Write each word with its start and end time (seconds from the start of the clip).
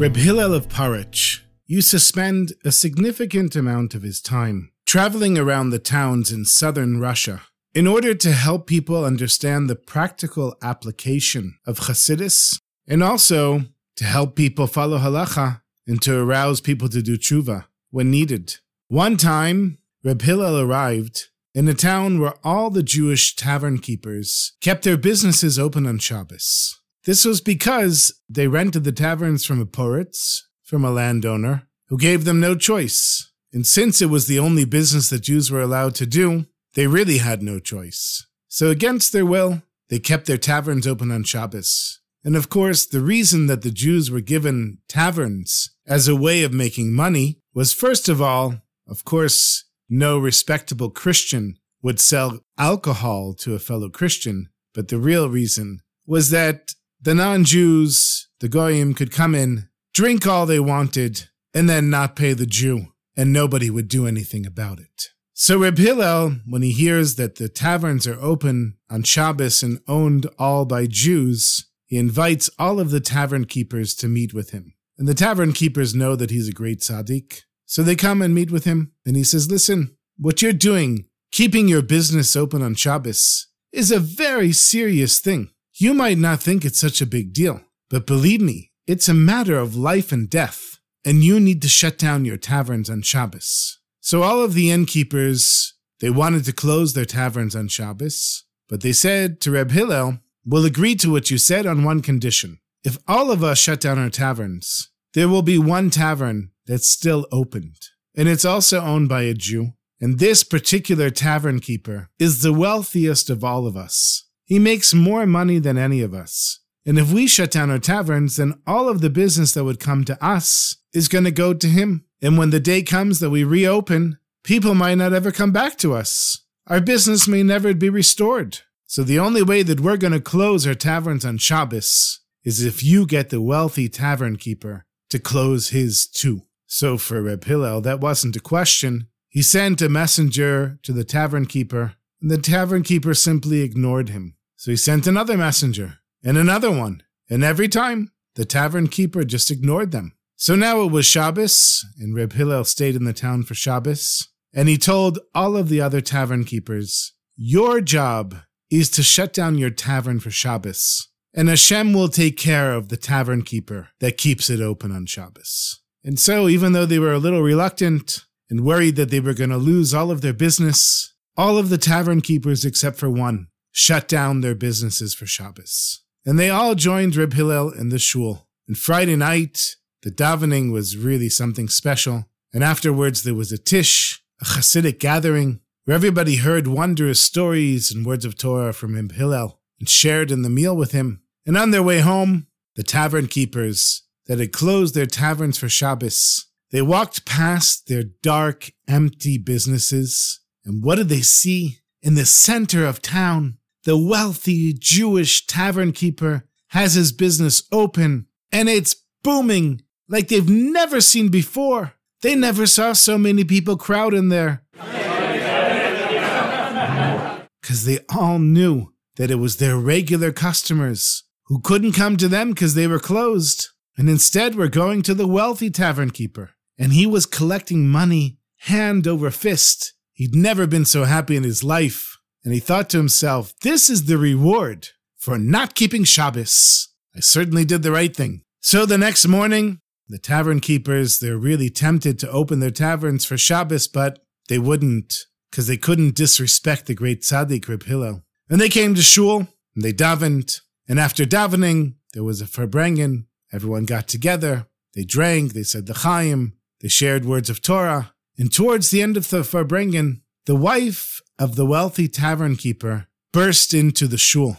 Reb 0.00 0.16
Hillel 0.16 0.54
of 0.54 0.66
Paritsh 0.66 1.40
used 1.66 1.90
to 1.90 1.98
spend 1.98 2.54
a 2.64 2.72
significant 2.72 3.54
amount 3.54 3.94
of 3.94 4.00
his 4.00 4.22
time 4.22 4.72
traveling 4.86 5.36
around 5.36 5.68
the 5.68 5.78
towns 5.78 6.32
in 6.32 6.46
southern 6.46 6.98
Russia 6.98 7.42
in 7.74 7.86
order 7.86 8.14
to 8.14 8.32
help 8.32 8.66
people 8.66 9.04
understand 9.04 9.68
the 9.68 9.76
practical 9.76 10.56
application 10.62 11.58
of 11.66 11.80
Hasidus 11.80 12.58
and 12.88 13.02
also 13.02 13.66
to 13.96 14.04
help 14.04 14.36
people 14.36 14.66
follow 14.66 14.96
halacha 14.96 15.60
and 15.86 16.00
to 16.00 16.18
arouse 16.18 16.62
people 16.62 16.88
to 16.88 17.02
do 17.02 17.18
tshuva 17.18 17.66
when 17.90 18.10
needed. 18.10 18.56
One 18.88 19.18
time, 19.18 19.76
Reb 20.02 20.22
Hillel 20.22 20.60
arrived 20.60 21.28
in 21.54 21.68
a 21.68 21.74
town 21.74 22.20
where 22.20 22.36
all 22.42 22.70
the 22.70 22.82
Jewish 22.82 23.36
tavern 23.36 23.76
keepers 23.76 24.54
kept 24.62 24.82
their 24.82 24.96
businesses 24.96 25.58
open 25.58 25.86
on 25.86 25.98
Shabbos. 25.98 26.79
This 27.04 27.24
was 27.24 27.40
because 27.40 28.12
they 28.28 28.46
rented 28.46 28.84
the 28.84 28.92
taverns 28.92 29.44
from 29.44 29.60
a 29.60 29.66
poritz, 29.66 30.42
from 30.62 30.84
a 30.84 30.90
landowner, 30.90 31.66
who 31.88 31.98
gave 31.98 32.24
them 32.24 32.40
no 32.40 32.54
choice. 32.54 33.32
And 33.52 33.66
since 33.66 34.00
it 34.00 34.10
was 34.10 34.26
the 34.26 34.38
only 34.38 34.64
business 34.64 35.10
that 35.10 35.22
Jews 35.22 35.50
were 35.50 35.62
allowed 35.62 35.94
to 35.96 36.06
do, 36.06 36.46
they 36.74 36.86
really 36.86 37.18
had 37.18 37.42
no 37.42 37.58
choice. 37.58 38.26
So 38.48 38.70
against 38.70 39.12
their 39.12 39.26
will, 39.26 39.62
they 39.88 39.98
kept 39.98 40.26
their 40.26 40.38
taverns 40.38 40.86
open 40.86 41.10
on 41.10 41.24
Shabbos. 41.24 42.00
And 42.22 42.36
of 42.36 42.48
course, 42.48 42.86
the 42.86 43.00
reason 43.00 43.46
that 43.46 43.62
the 43.62 43.70
Jews 43.70 44.10
were 44.10 44.20
given 44.20 44.78
taverns 44.88 45.70
as 45.86 46.06
a 46.06 46.14
way 46.14 46.42
of 46.42 46.52
making 46.52 46.92
money 46.92 47.40
was 47.54 47.72
first 47.72 48.08
of 48.08 48.20
all, 48.20 48.62
of 48.86 49.04
course, 49.04 49.64
no 49.88 50.18
respectable 50.18 50.90
Christian 50.90 51.56
would 51.82 51.98
sell 51.98 52.40
alcohol 52.58 53.34
to 53.34 53.54
a 53.54 53.58
fellow 53.58 53.88
Christian, 53.88 54.50
but 54.74 54.88
the 54.88 54.98
real 54.98 55.28
reason 55.28 55.80
was 56.06 56.30
that 56.30 56.74
the 57.02 57.14
non-Jews, 57.14 58.28
the 58.40 58.48
Goyim, 58.48 58.94
could 58.94 59.12
come 59.12 59.34
in, 59.34 59.68
drink 59.94 60.26
all 60.26 60.46
they 60.46 60.60
wanted, 60.60 61.28
and 61.54 61.68
then 61.68 61.90
not 61.90 62.16
pay 62.16 62.32
the 62.32 62.46
Jew, 62.46 62.88
and 63.16 63.32
nobody 63.32 63.70
would 63.70 63.88
do 63.88 64.06
anything 64.06 64.46
about 64.46 64.78
it. 64.78 65.08
So 65.32 65.58
Reb 65.58 65.78
Hillel, 65.78 66.36
when 66.46 66.60
he 66.60 66.72
hears 66.72 67.14
that 67.14 67.36
the 67.36 67.48
taverns 67.48 68.06
are 68.06 68.20
open 68.20 68.76
on 68.90 69.04
Shabbos 69.04 69.62
and 69.62 69.80
owned 69.88 70.26
all 70.38 70.66
by 70.66 70.86
Jews, 70.86 71.66
he 71.86 71.96
invites 71.96 72.50
all 72.58 72.78
of 72.78 72.90
the 72.90 73.00
tavern 73.00 73.46
keepers 73.46 73.94
to 73.96 74.08
meet 74.08 74.34
with 74.34 74.50
him. 74.50 74.74
And 74.98 75.08
the 75.08 75.14
tavern 75.14 75.54
keepers 75.54 75.94
know 75.94 76.14
that 76.14 76.30
he's 76.30 76.48
a 76.48 76.52
great 76.52 76.80
tzaddik, 76.80 77.44
so 77.64 77.82
they 77.82 77.96
come 77.96 78.20
and 78.20 78.34
meet 78.34 78.50
with 78.50 78.64
him, 78.64 78.92
and 79.06 79.16
he 79.16 79.24
says, 79.24 79.50
Listen, 79.50 79.96
what 80.18 80.42
you're 80.42 80.52
doing, 80.52 81.06
keeping 81.32 81.68
your 81.68 81.80
business 81.80 82.36
open 82.36 82.60
on 82.60 82.74
Shabbos, 82.74 83.46
is 83.72 83.90
a 83.90 83.98
very 83.98 84.52
serious 84.52 85.20
thing. 85.20 85.50
You 85.80 85.94
might 85.94 86.18
not 86.18 86.42
think 86.42 86.62
it's 86.62 86.78
such 86.78 87.00
a 87.00 87.06
big 87.06 87.32
deal, 87.32 87.62
but 87.88 88.06
believe 88.06 88.42
me, 88.42 88.70
it's 88.86 89.08
a 89.08 89.14
matter 89.14 89.58
of 89.58 89.74
life 89.74 90.12
and 90.12 90.28
death, 90.28 90.78
and 91.06 91.24
you 91.24 91.40
need 91.40 91.62
to 91.62 91.68
shut 91.68 91.96
down 91.96 92.26
your 92.26 92.36
taverns 92.36 92.90
on 92.90 93.00
Shabbos. 93.00 93.78
So 93.98 94.22
all 94.22 94.44
of 94.44 94.52
the 94.52 94.70
innkeepers, 94.70 95.72
they 96.00 96.10
wanted 96.10 96.44
to 96.44 96.52
close 96.52 96.92
their 96.92 97.06
taverns 97.06 97.56
on 97.56 97.68
Shabbos, 97.68 98.44
but 98.68 98.82
they 98.82 98.92
said 98.92 99.40
to 99.40 99.52
Reb 99.52 99.70
Hillel, 99.70 100.18
We'll 100.44 100.66
agree 100.66 100.96
to 100.96 101.10
what 101.10 101.30
you 101.30 101.38
said 101.38 101.64
on 101.64 101.82
one 101.82 102.02
condition. 102.02 102.58
If 102.84 102.98
all 103.08 103.30
of 103.30 103.42
us 103.42 103.58
shut 103.58 103.80
down 103.80 103.98
our 103.98 104.10
taverns, 104.10 104.90
there 105.14 105.30
will 105.30 105.40
be 105.40 105.56
one 105.56 105.88
tavern 105.88 106.50
that's 106.66 106.90
still 106.90 107.26
opened. 107.32 107.78
And 108.14 108.28
it's 108.28 108.44
also 108.44 108.82
owned 108.82 109.08
by 109.08 109.22
a 109.22 109.32
Jew. 109.32 109.72
And 109.98 110.18
this 110.18 110.44
particular 110.44 111.08
tavern 111.08 111.58
keeper 111.58 112.10
is 112.18 112.42
the 112.42 112.52
wealthiest 112.52 113.30
of 113.30 113.42
all 113.42 113.66
of 113.66 113.78
us. 113.78 114.26
He 114.50 114.58
makes 114.58 114.92
more 114.92 115.26
money 115.26 115.60
than 115.60 115.78
any 115.78 116.00
of 116.00 116.12
us. 116.12 116.58
And 116.84 116.98
if 116.98 117.12
we 117.12 117.28
shut 117.28 117.52
down 117.52 117.70
our 117.70 117.78
taverns, 117.78 118.34
then 118.34 118.60
all 118.66 118.88
of 118.88 119.00
the 119.00 119.08
business 119.08 119.52
that 119.52 119.62
would 119.62 119.78
come 119.78 120.02
to 120.06 120.24
us 120.24 120.76
is 120.92 121.06
going 121.06 121.22
to 121.22 121.30
go 121.30 121.54
to 121.54 121.68
him. 121.68 122.04
And 122.20 122.36
when 122.36 122.50
the 122.50 122.58
day 122.58 122.82
comes 122.82 123.20
that 123.20 123.30
we 123.30 123.44
reopen, 123.44 124.18
people 124.42 124.74
might 124.74 124.96
not 124.96 125.12
ever 125.12 125.30
come 125.30 125.52
back 125.52 125.78
to 125.78 125.94
us. 125.94 126.42
Our 126.66 126.80
business 126.80 127.28
may 127.28 127.44
never 127.44 127.72
be 127.74 127.88
restored. 127.88 128.58
So 128.86 129.04
the 129.04 129.20
only 129.20 129.40
way 129.40 129.62
that 129.62 129.78
we're 129.78 129.96
going 129.96 130.14
to 130.14 130.20
close 130.20 130.66
our 130.66 130.74
taverns 130.74 131.24
on 131.24 131.38
Shabbos 131.38 132.18
is 132.42 132.64
if 132.64 132.82
you 132.82 133.06
get 133.06 133.30
the 133.30 133.40
wealthy 133.40 133.88
tavern 133.88 134.34
keeper 134.34 134.84
to 135.10 135.20
close 135.20 135.68
his 135.68 136.08
too. 136.08 136.42
So 136.66 136.98
for 136.98 137.22
Reb 137.22 137.44
Hillel, 137.44 137.82
that 137.82 138.00
wasn't 138.00 138.34
a 138.34 138.40
question. 138.40 139.06
He 139.28 139.42
sent 139.42 139.80
a 139.80 139.88
messenger 139.88 140.80
to 140.82 140.92
the 140.92 141.04
tavern 141.04 141.46
keeper, 141.46 141.94
and 142.20 142.32
the 142.32 142.38
tavern 142.38 142.82
keeper 142.82 143.14
simply 143.14 143.60
ignored 143.60 144.08
him. 144.08 144.34
So 144.60 144.70
he 144.70 144.76
sent 144.76 145.06
another 145.06 145.38
messenger, 145.38 146.00
and 146.22 146.36
another 146.36 146.70
one, 146.70 147.02
and 147.30 147.42
every 147.42 147.66
time, 147.66 148.12
the 148.34 148.44
tavern 148.44 148.88
keeper 148.88 149.24
just 149.24 149.50
ignored 149.50 149.90
them. 149.90 150.12
So 150.36 150.54
now 150.54 150.82
it 150.82 150.90
was 150.90 151.06
Shabbos, 151.06 151.82
and 151.98 152.14
Reb 152.14 152.34
Hillel 152.34 152.64
stayed 152.64 152.94
in 152.94 153.04
the 153.04 153.14
town 153.14 153.44
for 153.44 153.54
Shabbos, 153.54 154.28
and 154.52 154.68
he 154.68 154.76
told 154.76 155.18
all 155.34 155.56
of 155.56 155.70
the 155.70 155.80
other 155.80 156.02
tavern 156.02 156.44
keepers, 156.44 157.14
Your 157.36 157.80
job 157.80 158.36
is 158.70 158.90
to 158.90 159.02
shut 159.02 159.32
down 159.32 159.56
your 159.56 159.70
tavern 159.70 160.20
for 160.20 160.30
Shabbos, 160.30 161.08
and 161.32 161.48
Hashem 161.48 161.94
will 161.94 162.08
take 162.08 162.36
care 162.36 162.74
of 162.74 162.90
the 162.90 162.98
tavern 162.98 163.40
keeper 163.40 163.88
that 164.00 164.18
keeps 164.18 164.50
it 164.50 164.60
open 164.60 164.92
on 164.92 165.06
Shabbos. 165.06 165.80
And 166.04 166.20
so, 166.20 166.50
even 166.50 166.74
though 166.74 166.84
they 166.84 166.98
were 166.98 167.14
a 167.14 167.18
little 167.18 167.40
reluctant 167.40 168.26
and 168.50 168.66
worried 168.66 168.96
that 168.96 169.08
they 169.08 169.20
were 169.20 169.32
going 169.32 169.48
to 169.48 169.56
lose 169.56 169.94
all 169.94 170.10
of 170.10 170.20
their 170.20 170.34
business, 170.34 171.14
all 171.34 171.56
of 171.56 171.70
the 171.70 171.78
tavern 171.78 172.20
keepers 172.20 172.66
except 172.66 172.98
for 172.98 173.08
one 173.08 173.46
shut 173.72 174.08
down 174.08 174.40
their 174.40 174.54
businesses 174.54 175.14
for 175.14 175.26
Shabbos. 175.26 176.02
And 176.24 176.38
they 176.38 176.50
all 176.50 176.74
joined 176.74 177.16
Reb 177.16 177.32
Hillel 177.32 177.70
in 177.70 177.88
the 177.88 177.98
shul. 177.98 178.48
And 178.68 178.76
Friday 178.76 179.16
night, 179.16 179.76
the 180.02 180.10
davening 180.10 180.72
was 180.72 180.96
really 180.96 181.28
something 181.28 181.68
special. 181.68 182.26
And 182.52 182.64
afterwards, 182.64 183.22
there 183.22 183.34
was 183.34 183.52
a 183.52 183.58
tish, 183.58 184.22
a 184.40 184.44
Hasidic 184.44 184.98
gathering, 184.98 185.60
where 185.84 185.94
everybody 185.94 186.36
heard 186.36 186.66
wondrous 186.66 187.22
stories 187.22 187.92
and 187.92 188.04
words 188.04 188.24
of 188.24 188.36
Torah 188.36 188.72
from 188.72 188.94
Reb 188.94 189.12
Hillel 189.12 189.60
and 189.78 189.88
shared 189.88 190.30
in 190.30 190.42
the 190.42 190.50
meal 190.50 190.76
with 190.76 190.92
him. 190.92 191.22
And 191.46 191.56
on 191.56 191.70
their 191.70 191.82
way 191.82 192.00
home, 192.00 192.46
the 192.76 192.82
tavern 192.82 193.26
keepers 193.26 194.02
that 194.26 194.38
had 194.38 194.52
closed 194.52 194.94
their 194.94 195.06
taverns 195.06 195.58
for 195.58 195.68
Shabbos, 195.68 196.46
they 196.70 196.82
walked 196.82 197.26
past 197.26 197.88
their 197.88 198.04
dark, 198.22 198.70
empty 198.86 199.38
businesses. 199.38 200.40
And 200.64 200.84
what 200.84 200.96
did 200.96 201.08
they 201.08 201.22
see? 201.22 201.78
In 202.02 202.14
the 202.14 202.26
center 202.26 202.86
of 202.86 203.02
town, 203.02 203.58
the 203.84 203.96
wealthy 203.96 204.72
Jewish 204.72 205.46
tavern 205.46 205.92
keeper 205.92 206.44
has 206.68 206.94
his 206.94 207.12
business 207.12 207.62
open 207.72 208.26
and 208.52 208.68
it's 208.68 208.96
booming 209.22 209.82
like 210.08 210.28
they've 210.28 210.48
never 210.48 211.00
seen 211.00 211.28
before. 211.28 211.94
They 212.22 212.34
never 212.34 212.66
saw 212.66 212.92
so 212.92 213.16
many 213.16 213.44
people 213.44 213.76
crowd 213.76 214.14
in 214.14 214.28
there. 214.28 214.64
Because 217.62 217.84
they 217.84 217.98
all 218.12 218.38
knew 218.38 218.94
that 219.16 219.30
it 219.30 219.36
was 219.36 219.58
their 219.58 219.76
regular 219.76 220.32
customers 220.32 221.24
who 221.44 221.60
couldn't 221.60 221.92
come 221.92 222.16
to 222.16 222.26
them 222.26 222.50
because 222.50 222.74
they 222.74 222.86
were 222.86 222.98
closed 222.98 223.68
and 223.96 224.08
instead 224.08 224.54
were 224.54 224.68
going 224.68 225.02
to 225.02 225.14
the 225.14 225.26
wealthy 225.26 225.70
tavern 225.70 226.10
keeper. 226.10 226.50
And 226.78 226.94
he 226.94 227.06
was 227.06 227.26
collecting 227.26 227.86
money 227.86 228.38
hand 228.60 229.06
over 229.06 229.30
fist. 229.30 229.92
He'd 230.14 230.34
never 230.34 230.66
been 230.66 230.86
so 230.86 231.04
happy 231.04 231.36
in 231.36 231.42
his 231.42 231.62
life. 231.62 232.09
And 232.44 232.54
he 232.54 232.60
thought 232.60 232.88
to 232.90 232.96
himself, 232.96 233.52
this 233.62 233.90
is 233.90 234.06
the 234.06 234.18
reward 234.18 234.88
for 235.18 235.38
not 235.38 235.74
keeping 235.74 236.04
Shabbos. 236.04 236.88
I 237.14 237.20
certainly 237.20 237.64
did 237.64 237.82
the 237.82 237.92
right 237.92 238.14
thing. 238.14 238.42
So 238.60 238.86
the 238.86 238.98
next 238.98 239.26
morning, 239.26 239.80
the 240.08 240.18
tavern 240.18 240.60
keepers, 240.60 241.18
they're 241.18 241.36
really 241.36 241.70
tempted 241.70 242.18
to 242.18 242.30
open 242.30 242.60
their 242.60 242.70
taverns 242.70 243.24
for 243.24 243.36
Shabbos, 243.36 243.86
but 243.86 244.20
they 244.48 244.58
wouldn't, 244.58 245.14
because 245.50 245.66
they 245.66 245.76
couldn't 245.76 246.14
disrespect 246.14 246.86
the 246.86 246.94
great 246.94 247.22
tzaddik 247.22 247.68
Reb 247.68 247.84
Hillel. 247.84 248.24
And 248.48 248.60
they 248.60 248.68
came 248.68 248.94
to 248.94 249.02
shul, 249.02 249.48
and 249.74 249.84
they 249.84 249.92
davened, 249.92 250.60
and 250.88 250.98
after 250.98 251.24
davening, 251.24 251.94
there 252.14 252.24
was 252.24 252.40
a 252.40 252.46
farbrengen. 252.46 253.26
Everyone 253.52 253.84
got 253.84 254.08
together, 254.08 254.66
they 254.94 255.04
drank, 255.04 255.52
they 255.52 255.62
said 255.62 255.86
the 255.86 255.94
Chaim, 255.94 256.54
they 256.80 256.88
shared 256.88 257.24
words 257.24 257.50
of 257.50 257.62
Torah, 257.62 258.12
and 258.38 258.52
towards 258.52 258.90
the 258.90 259.02
end 259.02 259.16
of 259.16 259.28
the 259.28 259.40
farbrengen, 259.40 260.22
the 260.46 260.56
wife 260.56 261.20
of 261.40 261.56
the 261.56 261.64
wealthy 261.64 262.06
tavern 262.06 262.54
keeper 262.54 263.06
burst 263.32 263.72
into 263.72 264.06
the 264.06 264.18
shul. 264.18 264.58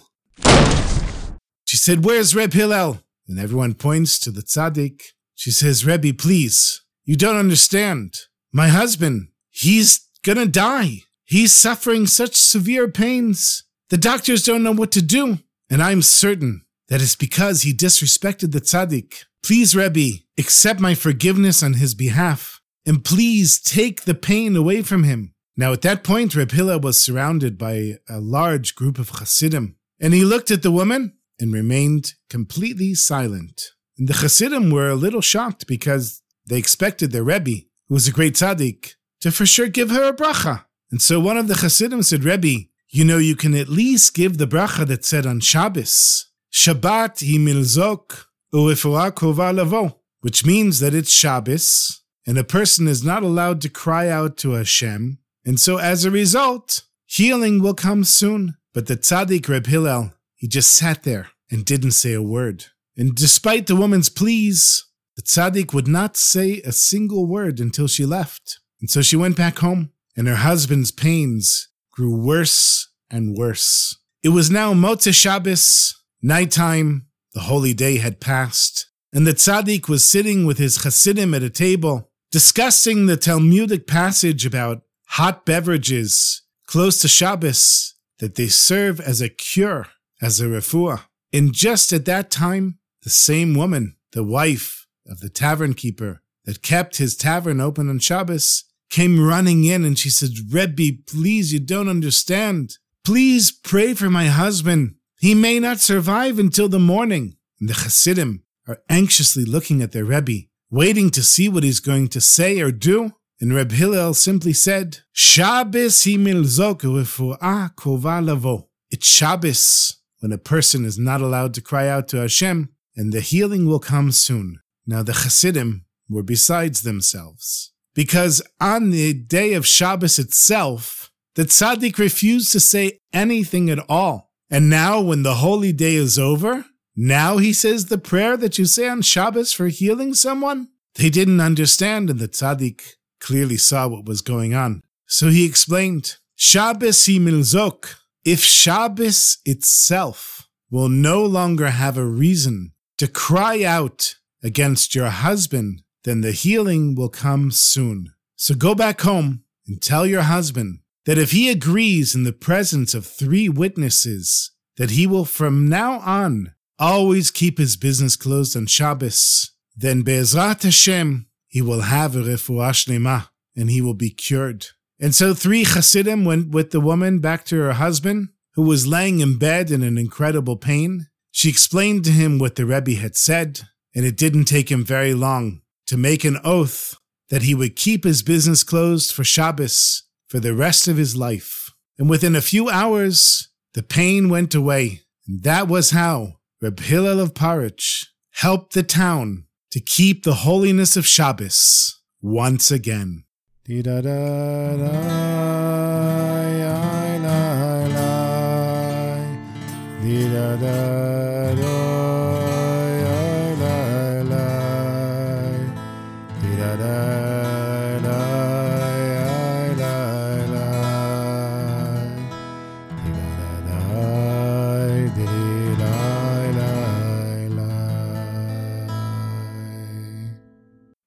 She 1.63 1.77
said, 1.77 2.03
Where's 2.03 2.35
Reb 2.35 2.53
Hillel? 2.53 3.01
And 3.27 3.39
everyone 3.39 3.75
points 3.75 4.19
to 4.19 4.31
the 4.31 4.41
tzaddik. 4.41 5.01
She 5.35 5.51
says, 5.51 5.85
Rebbe, 5.85 6.13
please, 6.13 6.81
you 7.05 7.15
don't 7.15 7.37
understand. 7.37 8.15
My 8.51 8.67
husband, 8.67 9.29
he's 9.51 10.09
gonna 10.23 10.47
die. 10.47 11.03
He's 11.23 11.53
suffering 11.53 12.07
such 12.07 12.35
severe 12.35 12.89
pains. 12.89 13.63
The 13.89 13.97
doctors 13.97 14.43
don't 14.43 14.63
know 14.63 14.73
what 14.73 14.91
to 14.93 15.01
do. 15.01 15.37
And 15.69 15.81
I'm 15.81 16.01
certain 16.01 16.63
that 16.89 17.01
it's 17.01 17.15
because 17.15 17.61
he 17.61 17.73
disrespected 17.73 18.51
the 18.51 18.59
tzaddik. 18.59 19.23
Please, 19.43 19.75
Rebbe, 19.75 20.23
accept 20.37 20.79
my 20.79 20.95
forgiveness 20.95 21.63
on 21.63 21.73
his 21.73 21.95
behalf. 21.95 22.59
And 22.85 23.05
please 23.05 23.61
take 23.61 24.03
the 24.03 24.15
pain 24.15 24.55
away 24.55 24.81
from 24.81 25.03
him. 25.03 25.33
Now, 25.57 25.73
at 25.73 25.81
that 25.81 26.03
point, 26.03 26.35
Reb 26.35 26.51
Hillel 26.51 26.79
was 26.79 27.01
surrounded 27.01 27.57
by 27.57 27.97
a 28.09 28.19
large 28.19 28.75
group 28.75 28.97
of 28.97 29.09
Hasidim. 29.09 29.75
And 29.99 30.13
he 30.13 30.25
looked 30.25 30.49
at 30.49 30.63
the 30.63 30.71
woman 30.71 31.13
and 31.39 31.53
remained 31.53 32.13
completely 32.29 32.93
silent. 32.95 33.61
And 33.97 34.07
the 34.07 34.13
Hasidim 34.13 34.71
were 34.71 34.89
a 34.89 34.95
little 34.95 35.21
shocked 35.21 35.67
because 35.67 36.21
they 36.47 36.57
expected 36.57 37.11
their 37.11 37.23
Rebbe, 37.23 37.65
who 37.87 37.93
was 37.93 38.07
a 38.07 38.11
great 38.11 38.33
tzaddik, 38.33 38.95
to 39.19 39.31
for 39.31 39.45
sure 39.45 39.67
give 39.67 39.91
her 39.91 40.09
a 40.09 40.15
bracha. 40.15 40.65
And 40.89 41.01
so 41.01 41.19
one 41.19 41.37
of 41.37 41.47
the 41.47 41.55
Hasidim 41.55 42.03
said, 42.03 42.23
Rebbe, 42.23 42.67
you 42.89 43.05
know, 43.05 43.19
you 43.19 43.35
can 43.35 43.53
at 43.53 43.69
least 43.69 44.13
give 44.13 44.37
the 44.37 44.47
bracha 44.47 44.85
that 44.87 45.05
said 45.05 45.25
on 45.25 45.39
Shabbos, 45.39 46.31
Shabbat 46.51 47.25
hi 47.25 47.37
milzok 47.37 48.25
u'refuah 48.53 49.11
kova 49.11 49.55
lavo, 49.55 50.01
which 50.19 50.45
means 50.45 50.79
that 50.79 50.93
it's 50.93 51.11
Shabbos, 51.11 52.01
and 52.27 52.37
a 52.37 52.43
person 52.43 52.87
is 52.87 53.03
not 53.03 53.23
allowed 53.23 53.61
to 53.61 53.69
cry 53.69 54.09
out 54.09 54.35
to 54.37 54.51
Hashem, 54.51 55.19
and 55.45 55.59
so 55.59 55.77
as 55.77 56.05
a 56.05 56.11
result, 56.11 56.83
healing 57.05 57.61
will 57.61 57.73
come 57.73 58.03
soon. 58.03 58.55
But 58.73 58.87
the 58.87 58.95
tzaddik 58.95 59.49
Reb 59.49 59.67
Hillel, 59.67 60.13
he 60.35 60.47
just 60.47 60.73
sat 60.73 61.03
there 61.03 61.29
and 61.49 61.65
didn't 61.65 61.91
say 61.91 62.13
a 62.13 62.21
word. 62.21 62.65
And 62.95 63.15
despite 63.15 63.67
the 63.67 63.75
woman's 63.75 64.09
pleas, 64.09 64.85
the 65.15 65.21
tzaddik 65.21 65.73
would 65.73 65.87
not 65.87 66.15
say 66.15 66.61
a 66.61 66.71
single 66.71 67.27
word 67.27 67.59
until 67.59 67.87
she 67.87 68.05
left. 68.05 68.59
And 68.79 68.89
so 68.89 69.01
she 69.01 69.15
went 69.15 69.35
back 69.35 69.59
home, 69.59 69.91
and 70.15 70.27
her 70.27 70.35
husband's 70.35 70.91
pains 70.91 71.69
grew 71.91 72.15
worse 72.15 72.89
and 73.09 73.37
worse. 73.37 73.97
It 74.23 74.29
was 74.29 74.49
now 74.49 74.73
Motzei 74.73 75.13
Shabbos, 75.13 75.95
nighttime, 76.21 77.07
the 77.33 77.41
holy 77.41 77.73
day 77.73 77.97
had 77.97 78.19
passed, 78.19 78.87
and 79.13 79.25
the 79.27 79.33
tzaddik 79.33 79.87
was 79.87 80.09
sitting 80.09 80.45
with 80.45 80.57
his 80.57 80.81
chassidim 80.81 81.33
at 81.33 81.43
a 81.43 81.49
table, 81.49 82.09
discussing 82.31 83.05
the 83.05 83.17
Talmudic 83.17 83.87
passage 83.87 84.45
about 84.45 84.83
hot 85.15 85.45
beverages 85.45 86.43
close 86.67 87.01
to 87.01 87.07
Shabbos 87.07 87.95
that 88.19 88.35
they 88.35 88.47
serve 88.47 89.01
as 89.01 89.19
a 89.19 89.27
cure, 89.27 89.87
as 90.21 90.39
a 90.39 90.45
refuah. 90.45 91.01
And 91.33 91.53
just 91.53 91.91
at 91.91 92.05
that 92.05 92.31
time, 92.31 92.79
the 93.03 93.09
same 93.09 93.53
woman, 93.53 93.97
the 94.13 94.23
wife 94.23 94.87
of 95.05 95.19
the 95.19 95.29
tavern 95.29 95.73
keeper 95.73 96.21
that 96.45 96.61
kept 96.61 96.95
his 96.97 97.17
tavern 97.17 97.59
open 97.59 97.89
on 97.89 97.99
Shabbos, 97.99 98.63
came 98.89 99.19
running 99.19 99.65
in 99.65 99.83
and 99.83 99.99
she 99.99 100.09
said, 100.09 100.31
Rebbe, 100.49 101.01
please, 101.05 101.51
you 101.51 101.59
don't 101.59 101.89
understand. 101.89 102.77
Please 103.03 103.51
pray 103.51 103.93
for 103.93 104.09
my 104.09 104.27
husband. 104.27 104.95
He 105.19 105.35
may 105.35 105.59
not 105.59 105.79
survive 105.79 106.39
until 106.39 106.69
the 106.69 106.79
morning. 106.79 107.35
And 107.59 107.67
the 107.67 107.73
Hasidim 107.73 108.43
are 108.65 108.79
anxiously 108.89 109.43
looking 109.43 109.81
at 109.81 109.91
their 109.91 110.05
Rebbe, 110.05 110.47
waiting 110.69 111.09
to 111.11 111.21
see 111.21 111.49
what 111.49 111.63
he's 111.63 111.81
going 111.81 112.07
to 112.09 112.21
say 112.21 112.61
or 112.61 112.71
do. 112.71 113.13
And 113.41 113.55
Reb 113.55 113.71
Hillel 113.71 114.13
simply 114.13 114.53
said, 114.53 114.99
Shabbos 115.13 116.03
hi 116.03 116.11
milzok 116.11 116.81
refuah 116.81 117.73
kova 117.73 118.23
lavo. 118.23 118.69
It's 118.91 119.07
Shabbos 119.07 119.97
when 120.19 120.31
a 120.31 120.37
person 120.37 120.85
is 120.85 120.99
not 120.99 121.21
allowed 121.21 121.55
to 121.55 121.61
cry 121.61 121.87
out 121.87 122.07
to 122.09 122.17
Hashem, 122.17 122.69
and 122.95 123.11
the 123.11 123.21
healing 123.21 123.65
will 123.65 123.79
come 123.79 124.11
soon. 124.11 124.59
Now 124.85 125.01
the 125.01 125.13
Hasidim 125.13 125.85
were 126.07 126.21
besides 126.21 126.83
themselves. 126.83 127.73
Because 127.95 128.43
on 128.59 128.91
the 128.91 129.13
day 129.13 129.53
of 129.53 129.65
Shabbos 129.65 130.19
itself, 130.19 131.11
the 131.33 131.43
tzaddik 131.43 131.97
refused 131.97 132.51
to 132.51 132.59
say 132.59 132.99
anything 133.11 133.71
at 133.71 133.83
all. 133.89 134.31
And 134.51 134.69
now, 134.69 135.01
when 135.01 135.23
the 135.23 135.35
holy 135.35 135.73
day 135.73 135.95
is 135.95 136.19
over, 136.19 136.65
now 136.95 137.37
he 137.37 137.53
says 137.53 137.85
the 137.85 137.97
prayer 137.97 138.37
that 138.37 138.59
you 138.59 138.65
say 138.65 138.87
on 138.87 139.01
Shabbos 139.01 139.51
for 139.51 139.67
healing 139.67 140.13
someone? 140.13 140.67
They 140.95 141.09
didn't 141.09 141.39
understand, 141.39 142.09
and 142.09 142.19
the 142.19 142.27
tzaddik 142.27 142.81
clearly 143.21 143.57
saw 143.57 143.87
what 143.87 144.05
was 144.05 144.21
going 144.21 144.53
on. 144.53 144.81
So 145.05 145.29
he 145.29 145.45
explained, 145.45 146.17
Shabbos 146.35 147.07
milzok. 147.07 147.95
If 148.25 148.43
Shabbos 148.43 149.37
itself 149.45 150.47
will 150.69 150.89
no 150.89 151.25
longer 151.25 151.69
have 151.69 151.97
a 151.97 152.05
reason 152.05 152.73
to 152.97 153.07
cry 153.07 153.63
out 153.63 154.15
against 154.43 154.95
your 154.95 155.09
husband, 155.09 155.81
then 156.03 156.21
the 156.21 156.31
healing 156.31 156.95
will 156.95 157.09
come 157.09 157.51
soon. 157.51 158.13
So 158.35 158.55
go 158.55 158.73
back 158.75 159.01
home 159.01 159.43
and 159.67 159.81
tell 159.81 160.05
your 160.05 160.23
husband 160.23 160.79
that 161.05 161.17
if 161.17 161.31
he 161.31 161.49
agrees 161.49 162.15
in 162.15 162.23
the 162.23 162.33
presence 162.33 162.93
of 162.93 163.05
three 163.05 163.49
witnesses, 163.49 164.51
that 164.77 164.91
he 164.91 165.05
will 165.05 165.25
from 165.25 165.67
now 165.67 165.99
on 165.99 166.53
always 166.79 167.31
keep 167.31 167.57
his 167.57 167.77
business 167.77 168.15
closed 168.15 168.55
on 168.57 168.65
Shabbos, 168.65 169.51
then 169.75 170.01
Be'ezrat 170.01 170.63
Hashem, 170.63 171.27
he 171.51 171.61
will 171.61 171.81
have 171.81 172.15
a 172.15 172.19
refuah 172.19 172.71
shlema, 172.71 173.27
and 173.55 173.69
he 173.69 173.81
will 173.81 173.93
be 173.93 174.09
cured. 174.09 174.67
And 174.99 175.13
so 175.13 175.33
three 175.33 175.65
Hasidim 175.65 176.23
went 176.23 176.49
with 176.49 176.71
the 176.71 176.79
woman 176.79 177.19
back 177.19 177.43
to 177.45 177.57
her 177.57 177.73
husband, 177.73 178.29
who 178.53 178.61
was 178.61 178.87
laying 178.87 179.19
in 179.19 179.37
bed 179.37 179.69
in 179.69 179.83
an 179.83 179.97
incredible 179.97 180.55
pain. 180.55 181.07
She 181.31 181.49
explained 181.49 182.05
to 182.05 182.11
him 182.11 182.39
what 182.39 182.55
the 182.55 182.65
Rebbe 182.65 182.93
had 182.93 183.17
said, 183.17 183.61
and 183.93 184.05
it 184.05 184.15
didn't 184.15 184.45
take 184.45 184.71
him 184.71 184.85
very 184.85 185.13
long 185.13 185.61
to 185.87 185.97
make 185.97 186.23
an 186.23 186.39
oath 186.45 186.95
that 187.29 187.41
he 187.41 187.53
would 187.53 187.75
keep 187.75 188.05
his 188.05 188.23
business 188.23 188.63
closed 188.63 189.11
for 189.11 189.25
Shabbos 189.25 190.03
for 190.27 190.39
the 190.39 190.55
rest 190.55 190.87
of 190.87 190.95
his 190.95 191.17
life. 191.17 191.73
And 191.97 192.09
within 192.09 192.35
a 192.35 192.41
few 192.41 192.69
hours, 192.69 193.49
the 193.73 193.83
pain 193.83 194.29
went 194.29 194.55
away. 194.55 195.01
And 195.27 195.43
that 195.43 195.67
was 195.67 195.91
how 195.91 196.37
Reb 196.61 196.79
Hillel 196.79 197.19
of 197.19 197.33
Paritsh 197.33 198.05
helped 198.35 198.73
the 198.73 198.83
town 198.83 199.47
to 199.71 199.79
keep 199.79 200.23
the 200.23 200.33
holiness 200.33 200.97
of 200.97 201.07
Shabbos 201.07 202.01
once 202.21 202.71
again. 202.71 203.23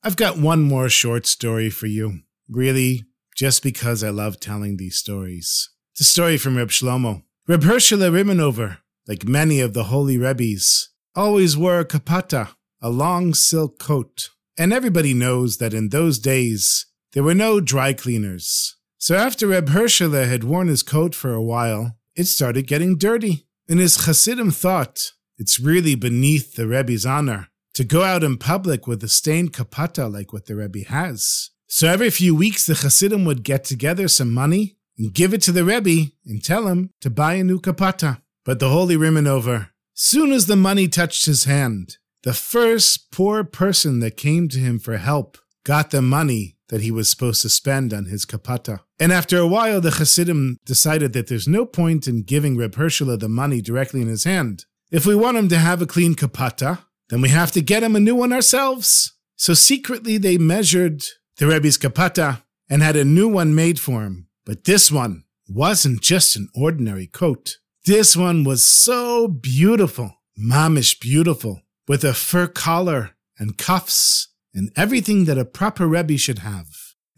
I've 0.07 0.17
got 0.17 0.37
one 0.37 0.61
more 0.61 0.91
short 0.91 1.25
story 1.25 1.71
for 1.71 1.87
you, 1.87 2.21
really, 2.47 3.05
just 3.35 3.63
because 3.63 4.05
I 4.05 4.11
love 4.11 4.39
telling 4.39 4.77
these 4.77 4.97
stories. 4.97 5.71
It's 5.93 6.03
a 6.03 6.05
story 6.05 6.37
from 6.37 6.59
Reb 6.59 6.69
Shlomo. 6.69 7.23
Reb 7.49 7.63
Hershele 7.63 8.11
Riminover, 8.13 8.77
like 9.09 9.27
many 9.27 9.61
of 9.61 9.73
the 9.73 9.85
holy 9.85 10.19
Rebbes, 10.19 10.91
always 11.17 11.57
wore 11.57 11.81
a 11.81 11.87
kapote, 11.87 12.51
a 12.83 12.91
long 12.91 13.33
silk 13.33 13.79
coat. 13.79 14.29
And 14.59 14.75
everybody 14.75 15.15
knows 15.15 15.57
that 15.57 15.73
in 15.73 15.89
those 15.89 16.19
days, 16.19 16.85
there 17.15 17.23
were 17.23 17.35
no 17.35 17.61
dry 17.61 17.95
cleaners. 17.95 18.77
So 18.99 19.17
after 19.17 19.47
Reb 19.47 19.69
Hershele 19.69 20.29
had 20.29 20.45
worn 20.45 20.69
his 20.69 20.83
coat 20.83 21.15
for 21.15 21.33
a 21.33 21.43
while, 21.43 21.97
it 22.15 22.25
started 22.25 22.67
getting 22.67 22.99
dirty. 22.99 23.47
And 23.71 23.81
his 23.81 24.05
Hasidim 24.05 24.51
thought, 24.51 25.13
it's 25.39 25.59
really 25.59 25.95
beneath 25.95 26.57
the 26.57 26.67
Rebbe's 26.67 27.07
honor 27.07 27.49
to 27.75 27.85
go 27.85 28.03
out 28.03 28.25
in 28.25 28.39
public 28.39 28.87
with 28.87 29.03
a 29.05 29.09
stained 29.09 29.53
kapote 29.53 30.11
like 30.11 30.33
what 30.33 30.47
the 30.47 30.57
Rebbe 30.57 30.85
has. 30.89 31.51
So 31.67 31.89
every 31.89 32.11
few 32.11 32.35
weeks, 32.35 32.67
the 32.67 32.75
Hasidim 32.75 33.25
would 33.25 33.43
get 33.43 33.65
together 33.65 34.09
some 34.09 34.33
money 34.33 34.77
and 34.97 35.13
give 35.13 35.35
it 35.35 35.43
to 35.43 35.53
the 35.53 35.65
Rebbe 35.65 36.13
and 36.25 36.43
tell 36.43 36.69
him 36.69 36.91
to 37.01 37.11
buy 37.11 37.35
a 37.35 37.45
new 37.45 37.61
kapote. 37.61 38.21
But 38.45 38.61
the 38.61 38.69
holy 38.69 38.97
Riminover, 38.97 39.71
soon 39.93 40.31
as 40.31 40.47
the 40.47 40.57
money 40.57 40.87
touched 40.87 41.27
his 41.27 41.45
hand, 41.45 41.99
the 42.23 42.33
first 42.33 43.11
poor 43.11 43.43
person 43.43 44.01
that 44.01 44.17
came 44.17 44.49
to 44.49 44.59
him 44.59 44.79
for 44.79 44.97
help 44.99 45.39
got 45.65 45.91
the 45.91 46.03
money 46.03 46.57
that 46.69 46.83
he 46.83 46.91
was 46.91 47.11
supposed 47.11 47.43
to 47.43 47.49
spend 47.49 47.93
on 47.93 48.07
his 48.07 48.25
kapote. 48.25 48.81
And 49.01 49.13
after 49.13 49.39
a 49.39 49.47
while, 49.47 49.81
the 49.81 49.91
Hasidim 49.91 50.59
decided 50.65 51.13
that 51.13 51.27
there's 51.27 51.49
no 51.49 51.67
point 51.67 52.07
in 52.07 52.23
giving 52.23 52.57
Reb 52.57 52.75
Hershele 52.75 53.19
the 53.19 53.29
money 53.29 53.61
directly 53.61 54.01
in 54.01 54.09
his 54.09 54.25
hand. 54.25 54.65
If 54.91 55.07
we 55.07 55.15
want 55.15 55.37
him 55.37 55.49
to 55.49 55.59
have 55.59 55.83
a 55.83 55.87
clean 55.87 56.15
kapata, 56.15 56.85
then 57.09 57.21
we 57.21 57.29
have 57.29 57.53
to 57.53 57.61
get 57.61 57.83
him 57.83 57.97
a 57.97 58.01
new 58.01 58.15
one 58.15 58.33
ourselves. 58.33 59.13
So 59.37 59.55
secretly 59.55 60.17
they 60.19 60.39
measured 60.39 61.05
the 61.39 61.47
Rebbe's 61.47 61.79
kapote 61.79 62.43
and 62.69 62.83
had 62.83 62.97
a 62.97 63.05
new 63.05 63.29
one 63.29 63.55
made 63.55 63.79
for 63.79 64.03
him. 64.03 64.29
But 64.47 64.65
this 64.65 64.91
one 64.91 65.25
wasn't 65.49 66.01
just 66.01 66.37
an 66.37 66.49
ordinary 66.55 67.07
coat. 67.07 67.59
This 67.87 68.17
one 68.17 68.45
was 68.45 68.65
so 68.65 69.29
beautiful 69.29 70.19
mamish 70.39 70.99
beautiful, 71.01 71.63
with 71.87 72.05
a 72.05 72.15
fur 72.15 72.47
collar 72.47 73.11
and 73.39 73.59
cuffs 73.59 74.29
and 74.55 74.71
everything 74.77 75.25
that 75.25 75.39
a 75.39 75.45
proper 75.45 75.87
Rebbe 75.87 76.17
should 76.17 76.41
have. 76.41 76.67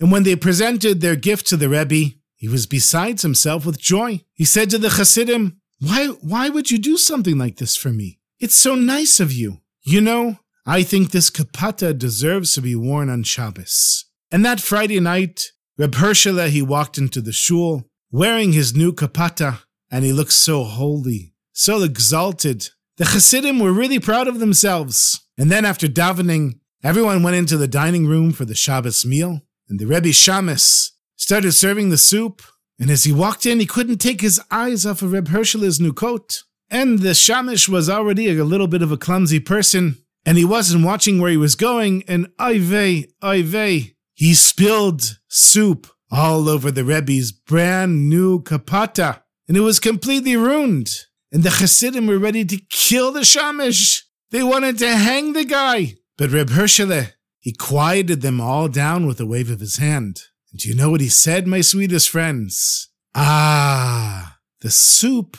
And 0.01 0.11
when 0.11 0.23
they 0.23 0.37
presented 0.37 1.01
their 1.01 1.17
gift 1.17 1.47
to 1.49 1.57
the 1.57 1.69
Rebbe, 1.69 2.17
he 2.35 2.49
was 2.49 2.67
besides 2.67 3.23
himself 3.23 3.65
with 3.65 3.79
joy. 3.79 4.23
He 4.35 4.45
said 4.45 4.71
to 4.71 4.79
the 4.79 4.91
Hasidim, 4.91 5.61
why, 5.81 6.09
why 6.21 6.49
would 6.49 6.71
you 6.71 6.79
do 6.79 6.97
something 6.97 7.39
like 7.39 7.57
this 7.57 7.77
for 7.77 7.91
me? 7.91 8.19
It's 8.39 8.57
so 8.57 8.75
nice 8.75 9.21
of 9.21 9.33
you. 9.33 9.61
You 9.89 10.01
know, 10.01 10.41
I 10.67 10.83
think 10.83 11.13
this 11.13 11.31
kapote 11.31 11.97
deserves 11.97 12.55
to 12.55 12.61
be 12.61 12.75
worn 12.75 13.09
on 13.09 13.23
Shabbos. 13.23 14.05
And 14.33 14.45
that 14.45 14.61
Friday 14.61 14.99
night, 14.99 15.53
Reb 15.79 15.93
Hershele, 15.93 16.49
he 16.49 16.61
walked 16.61 16.99
into 16.99 17.21
the 17.21 17.31
shul, 17.31 17.85
wearing 18.11 18.53
his 18.53 18.75
new 18.75 18.93
kapote, 18.93 19.61
and 19.89 20.05
he 20.05 20.13
looked 20.13 20.33
so 20.33 20.65
holy, 20.65 21.35
so 21.53 21.85
exalted. 21.85 22.71
The 22.97 23.05
Hasidim 23.05 23.61
were 23.61 23.71
really 23.71 24.01
proud 24.01 24.27
of 24.27 24.41
themselves. 24.41 25.21
And 25.39 25.53
then 25.53 25.65
after 25.65 25.87
davening, 25.87 26.59
everyone 26.83 27.23
went 27.23 27.37
into 27.37 27.57
the 27.57 27.69
dining 27.69 28.09
room 28.09 28.33
for 28.33 28.45
the 28.45 28.57
Shabbos 28.57 29.07
meal, 29.07 29.43
and 29.69 29.79
the 29.79 29.87
Rebbe 29.87 30.09
Shamus 30.09 30.91
started 31.15 31.53
serving 31.53 31.91
the 31.91 31.97
soup. 31.97 32.43
And 32.81 32.91
as 32.91 33.05
he 33.05 33.13
walked 33.13 33.47
in, 33.47 33.61
he 33.61 33.67
couldn't 33.67 33.99
take 33.99 34.21
his 34.21 34.41
eyes 34.51 34.85
off 34.85 35.03
of 35.03 35.13
Reb 35.13 35.29
Hershele's 35.29 35.79
new 35.79 35.93
coat. 35.93 36.43
And 36.71 36.99
the 36.99 37.11
Shamish 37.11 37.69
was 37.69 37.89
already 37.89 38.37
a 38.37 38.45
little 38.45 38.67
bit 38.67 38.83
of 38.83 38.91
a 38.91 38.97
clumsy 38.97 39.41
person, 39.41 39.99
and 40.25 40.37
he 40.37 40.45
wasn't 40.45 40.85
watching 40.85 41.21
where 41.21 41.31
he 41.31 41.37
was 41.37 41.55
going, 41.55 42.03
and 42.09 42.29
ay 42.39 42.59
vey, 42.59 43.95
he 44.15 44.35
spilled 44.35 45.19
soup 45.29 45.87
all 46.11 46.49
over 46.49 46.71
the 46.71 46.85
Rebbe's 46.85 47.33
brand 47.33 48.09
new 48.09 48.43
kapote, 48.43 49.21
and 49.47 49.57
it 49.57 49.61
was 49.61 49.79
completely 49.79 50.37
ruined. 50.37 50.91
And 51.33 51.43
the 51.43 51.51
Hasidim 51.51 52.07
were 52.07 52.19
ready 52.19 52.45
to 52.45 52.57
kill 52.71 53.13
the 53.13 53.21
Shamish. 53.21 54.03
They 54.31 54.43
wanted 54.43 54.79
to 54.79 54.97
hang 54.97 55.33
the 55.33 55.45
guy. 55.45 55.95
But 56.17 56.31
Reb 56.31 56.49
Hershele, 56.51 57.13
he 57.39 57.53
quieted 57.53 58.23
them 58.23 58.41
all 58.41 58.69
down 58.69 59.07
with 59.07 59.21
a 59.21 59.27
wave 59.27 59.51
of 59.51 59.61
his 59.61 59.77
hand. 59.77 60.23
And 60.51 60.61
do 60.61 60.69
you 60.69 60.75
know 60.75 60.91
what 60.91 61.01
he 61.01 61.09
said, 61.09 61.47
my 61.47 61.61
sweetest 61.61 62.09
friends? 62.09 62.89
Ah, 63.15 64.39
the 64.61 64.71
soup 64.71 65.37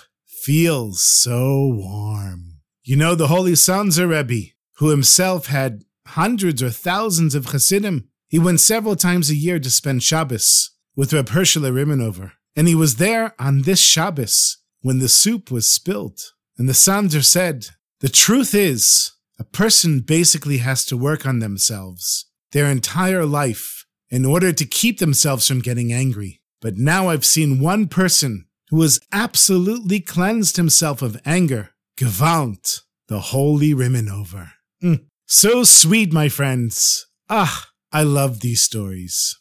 feels 0.47 1.01
so 1.01 1.67
warm. 1.67 2.61
You 2.81 2.95
know 2.95 3.15
the 3.15 3.27
Holy 3.27 3.51
Sanzer 3.51 4.07
Rebbe, 4.07 4.51
who 4.77 4.91
himself 4.91 5.47
had 5.47 5.83
hundreds 6.05 6.63
or 6.63 6.69
thousands 6.69 7.35
of 7.35 7.47
Hasidim. 7.47 8.07
He 8.29 8.39
went 8.39 8.61
several 8.61 8.95
times 8.95 9.29
a 9.29 9.35
year 9.35 9.59
to 9.59 9.69
spend 9.69 10.03
Shabbos 10.03 10.69
with 10.95 11.11
Reb 11.11 11.27
Hershele 11.27 11.69
Riminover. 11.69 12.31
And 12.55 12.69
he 12.69 12.75
was 12.75 12.95
there 12.95 13.35
on 13.37 13.63
this 13.63 13.81
Shabbos 13.81 14.59
when 14.79 14.99
the 14.99 15.09
soup 15.09 15.51
was 15.51 15.69
spilled. 15.69 16.21
And 16.57 16.69
the 16.69 16.73
Sanzer 16.73 17.25
said, 17.25 17.67
The 17.99 18.07
truth 18.07 18.55
is, 18.55 19.11
a 19.37 19.43
person 19.43 19.99
basically 19.99 20.59
has 20.59 20.85
to 20.85 20.95
work 20.95 21.25
on 21.25 21.39
themselves 21.39 22.25
their 22.53 22.67
entire 22.67 23.25
life 23.25 23.85
in 24.09 24.23
order 24.23 24.53
to 24.53 24.65
keep 24.65 24.99
themselves 24.99 25.45
from 25.45 25.59
getting 25.59 25.91
angry. 25.91 26.39
But 26.61 26.77
now 26.77 27.09
I've 27.09 27.25
seen 27.25 27.59
one 27.59 27.87
person 27.87 28.46
who 28.69 28.81
has 28.81 28.99
absolutely 29.11 29.99
cleansed 29.99 30.57
himself 30.57 31.01
of 31.01 31.19
anger. 31.25 31.71
Gewalt, 31.97 32.81
the 33.07 33.19
holy 33.19 33.73
Riminover. 33.73 34.51
Mm. 34.83 35.05
So 35.25 35.63
sweet, 35.63 36.13
my 36.13 36.29
friends. 36.29 37.07
Ah, 37.29 37.69
I 37.91 38.03
love 38.03 38.41
these 38.41 38.61
stories. 38.61 39.37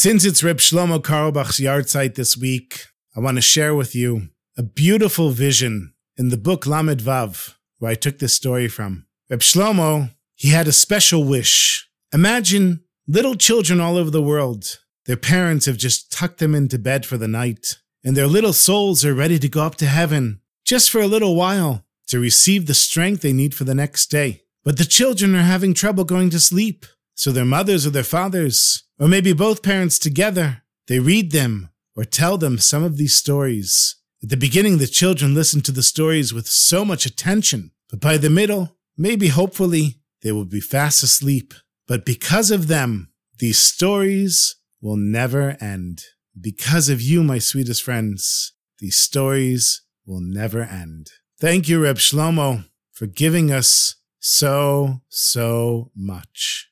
Since 0.00 0.24
it's 0.24 0.42
Reb 0.42 0.56
Shlomo 0.60 1.04
Carlebach's 1.04 1.60
yahrzeit 1.60 2.14
this 2.14 2.34
week, 2.34 2.86
I 3.14 3.20
want 3.20 3.36
to 3.36 3.42
share 3.42 3.74
with 3.74 3.94
you 3.94 4.30
a 4.56 4.62
beautiful 4.62 5.28
vision 5.28 5.92
in 6.16 6.30
the 6.30 6.38
book 6.38 6.66
Lamed 6.66 7.02
Vav, 7.02 7.56
where 7.80 7.90
I 7.90 7.96
took 7.96 8.18
this 8.18 8.32
story 8.32 8.66
from. 8.66 9.04
Reb 9.28 9.40
Shlomo, 9.40 10.08
he 10.36 10.48
had 10.48 10.66
a 10.66 10.72
special 10.72 11.24
wish. 11.24 11.86
Imagine 12.14 12.82
little 13.06 13.34
children 13.34 13.78
all 13.78 13.98
over 13.98 14.08
the 14.08 14.22
world. 14.22 14.78
Their 15.04 15.18
parents 15.18 15.66
have 15.66 15.76
just 15.76 16.10
tucked 16.10 16.38
them 16.38 16.54
into 16.54 16.78
bed 16.78 17.04
for 17.04 17.18
the 17.18 17.28
night, 17.28 17.76
and 18.02 18.16
their 18.16 18.26
little 18.26 18.54
souls 18.54 19.04
are 19.04 19.12
ready 19.12 19.38
to 19.38 19.50
go 19.50 19.64
up 19.64 19.74
to 19.74 19.86
heaven 19.86 20.40
just 20.64 20.88
for 20.88 21.02
a 21.02 21.06
little 21.06 21.36
while 21.36 21.84
to 22.06 22.18
receive 22.18 22.64
the 22.64 22.72
strength 22.72 23.20
they 23.20 23.34
need 23.34 23.54
for 23.54 23.64
the 23.64 23.74
next 23.74 24.06
day. 24.06 24.44
But 24.64 24.78
the 24.78 24.86
children 24.86 25.34
are 25.34 25.42
having 25.42 25.74
trouble 25.74 26.04
going 26.04 26.30
to 26.30 26.40
sleep, 26.40 26.86
so 27.20 27.30
their 27.30 27.44
mothers 27.44 27.86
or 27.86 27.90
their 27.90 28.02
fathers 28.02 28.84
or 28.98 29.06
maybe 29.06 29.34
both 29.34 29.62
parents 29.62 29.98
together, 29.98 30.62
they 30.88 30.98
read 30.98 31.32
them 31.32 31.68
or 31.94 32.02
tell 32.02 32.38
them 32.38 32.56
some 32.56 32.82
of 32.82 32.96
these 32.96 33.12
stories. 33.12 33.96
At 34.22 34.30
the 34.30 34.38
beginning, 34.38 34.78
the 34.78 34.86
children 34.86 35.34
listen 35.34 35.60
to 35.62 35.72
the 35.72 35.82
stories 35.82 36.32
with 36.32 36.46
so 36.46 36.82
much 36.82 37.04
attention, 37.04 37.72
but 37.90 38.00
by 38.00 38.16
the 38.16 38.30
middle, 38.30 38.74
maybe 38.96 39.28
hopefully, 39.28 40.00
they 40.22 40.32
will 40.32 40.46
be 40.46 40.62
fast 40.62 41.02
asleep. 41.02 41.52
But 41.86 42.06
because 42.06 42.50
of 42.50 42.68
them, 42.68 43.12
these 43.38 43.58
stories 43.58 44.56
will 44.80 44.96
never 44.96 45.58
end. 45.60 46.04
Because 46.40 46.88
of 46.88 47.02
you, 47.02 47.22
my 47.22 47.38
sweetest 47.38 47.82
friends, 47.82 48.54
these 48.78 48.96
stories 48.96 49.82
will 50.06 50.22
never 50.22 50.62
end. 50.62 51.10
Thank 51.38 51.68
you, 51.68 51.82
Reb 51.82 51.96
Shlomo, 51.96 52.64
for 52.92 53.06
giving 53.06 53.52
us 53.52 53.96
so, 54.20 55.02
so 55.10 55.90
much. 55.94 56.69